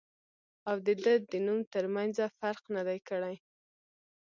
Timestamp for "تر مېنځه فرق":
1.73-2.63